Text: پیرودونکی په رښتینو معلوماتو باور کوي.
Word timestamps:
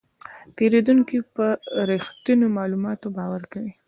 پیرودونکی 0.55 1.19
په 1.35 1.45
رښتینو 1.89 2.45
معلوماتو 2.57 3.07
باور 3.17 3.41
کوي. 3.51 3.71